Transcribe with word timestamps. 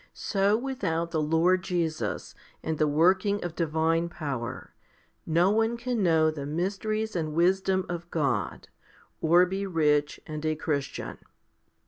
So 0.15 0.57
without 0.57 1.11
the 1.11 1.21
Lord 1.21 1.61
Jesus, 1.63 2.33
and 2.63 2.79
the 2.79 2.87
working 2.87 3.43
of 3.43 3.55
divine 3.55 4.09
power, 4.09 4.73
no 5.27 5.51
one 5.51 5.77
can 5.77 6.01
know 6.01 6.31
the 6.31 6.47
mysteries 6.47 7.15
and 7.15 7.35
wisdom 7.35 7.85
of 7.87 8.09
God, 8.09 8.67
or 9.21 9.45
be 9.45 9.67
rich 9.67 10.19
and 10.25 10.43
a 10.43 10.55
Christian. 10.55 11.19